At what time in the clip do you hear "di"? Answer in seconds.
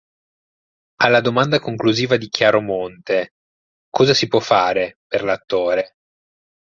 2.17-2.27